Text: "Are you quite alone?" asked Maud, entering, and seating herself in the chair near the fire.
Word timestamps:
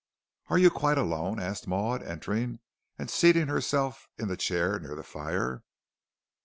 "Are 0.47 0.57
you 0.57 0.71
quite 0.71 0.97
alone?" 0.97 1.39
asked 1.39 1.67
Maud, 1.67 2.01
entering, 2.01 2.57
and 2.97 3.07
seating 3.07 3.49
herself 3.49 4.07
in 4.17 4.29
the 4.29 4.35
chair 4.35 4.79
near 4.79 4.95
the 4.95 5.03
fire. 5.03 5.61